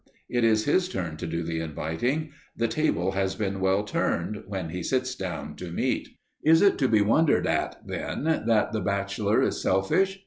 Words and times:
It 0.31 0.43
is 0.43 0.65
his 0.65 0.89
turn 0.89 1.15
to 1.17 1.27
do 1.27 1.43
the 1.43 1.59
inviting. 1.59 2.31
The 2.57 2.67
table 2.67 3.11
has 3.11 3.35
been 3.35 3.59
well 3.59 3.83
turned 3.83 4.45
when 4.47 4.69
he 4.69 4.81
sits 4.81 5.13
down 5.13 5.55
to 5.57 5.69
meat! 5.69 6.07
Is 6.43 6.63
it 6.63 6.79
to 6.79 6.87
be 6.87 7.01
wondered 7.01 7.45
at, 7.45 7.85
then, 7.85 8.23
that 8.23 8.71
the 8.73 8.81
bachelor 8.81 9.43
is 9.43 9.61
selfish? 9.61 10.19